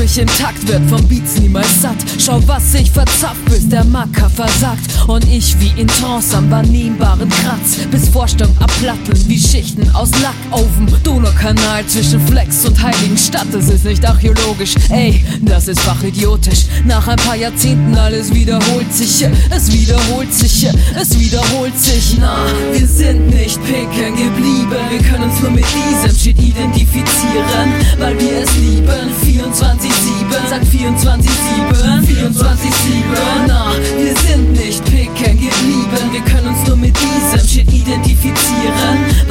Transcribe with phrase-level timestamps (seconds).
[0.00, 1.96] nicht intakt, wird vom Beats niemals satt.
[2.18, 4.80] Schau, was ich verzapft, bis der Macker versagt.
[5.06, 7.76] Und ich wie in Trance am wahrnehmbaren Kratz.
[7.90, 13.46] Bis Vorstellung abplatteln wie Schichten aus Lack auf dem Donaukanal zwischen Flex und Heiligenstadt.
[13.52, 16.66] Das ist nicht archäologisch, ey, das ist fachidiotisch.
[16.86, 20.66] Nach ein paar Jahrzehnten alles wiederholt sich, es wiederholt sich,
[20.98, 22.16] es wiederholt sich.
[22.18, 28.18] Na, wir sind nicht picken geblieben, wir können uns nur mit diesem Shit identifizieren, weil
[28.18, 28.29] wir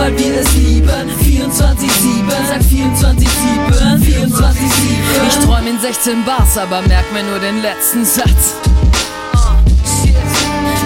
[0.09, 0.89] weil wir es lieben.
[0.89, 1.51] 24-7,
[2.47, 3.25] sag 24-7,
[3.99, 4.53] 24-7.
[5.27, 8.55] Ich träum in 16 Bars, aber merk mir nur den letzten Satz.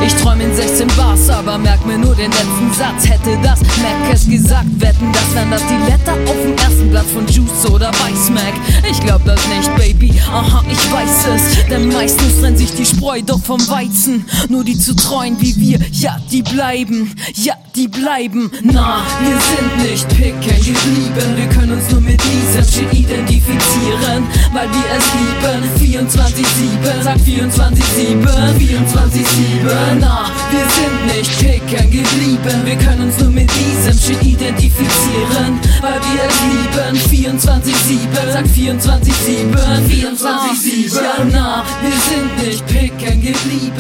[0.06, 3.08] Ich träum in 16 Bars, aber merk mir nur den letzten Satz.
[3.08, 7.06] Hätte das Mac es gesagt, wetten, das wären das die Letter auf dem ersten Blatt
[7.06, 8.54] von Juice oder Weiß Mac.
[8.90, 11.53] Ich glaub das nicht, Baby, aha, ich weiß es.
[11.74, 14.26] Denn meistens trennt sich die Spreu doch vom Weizen.
[14.48, 18.52] Nur die zu treuen wie wir, ja, die bleiben, ja, die bleiben.
[18.62, 21.36] Na, wir sind nicht picken geblieben.
[21.36, 26.06] Wir können uns nur mit diesem Shit identifizieren, weil wir es lieben.
[26.06, 29.98] 24-7, sag 24-7, 24-7.
[30.00, 32.66] Na, wir sind nicht picken geblieben.
[32.66, 37.34] Wir können uns nur mit diesem Shit identifizieren, weil wir es lieben.
[37.34, 39.58] 24-7, sag 24-7,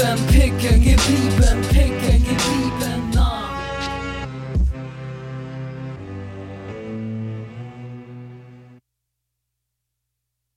[0.03, 2.22] I'm picking, you beam beam picking.